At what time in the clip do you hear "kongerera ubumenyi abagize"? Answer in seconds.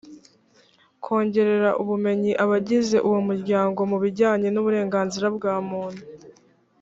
1.03-2.97